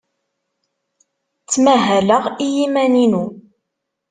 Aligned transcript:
Ttmahaleɣ 1.41 2.23
i 2.45 2.47
yiman-inu. 2.55 3.23